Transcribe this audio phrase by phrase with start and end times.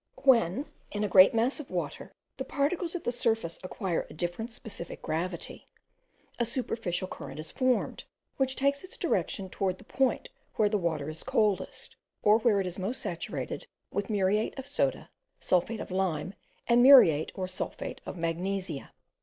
[0.23, 4.51] When, in a great mass of water, the particles at the surface acquire a different
[4.51, 5.67] specific gravity,
[6.39, 8.05] a superficial current is formed,
[8.37, 12.65] which takes its direction towards the point where the water is coldest, or where it
[12.65, 16.33] is most saturated with muriate of soda, sulphate of lime,
[16.65, 18.93] and muriate or sulphate of magnesia.